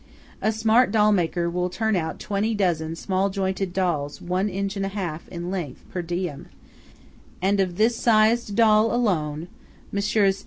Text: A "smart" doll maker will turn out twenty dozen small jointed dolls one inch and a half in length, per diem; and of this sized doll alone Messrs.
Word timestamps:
A 0.41 0.51
"smart" 0.51 0.91
doll 0.91 1.11
maker 1.11 1.47
will 1.47 1.69
turn 1.69 1.95
out 1.95 2.19
twenty 2.19 2.55
dozen 2.55 2.95
small 2.95 3.29
jointed 3.29 3.71
dolls 3.71 4.19
one 4.19 4.49
inch 4.49 4.75
and 4.75 4.83
a 4.83 4.89
half 4.89 5.27
in 5.27 5.51
length, 5.51 5.83
per 5.91 6.01
diem; 6.01 6.47
and 7.39 7.59
of 7.59 7.77
this 7.77 7.97
sized 7.97 8.55
doll 8.55 8.91
alone 8.95 9.47
Messrs. 9.91 10.39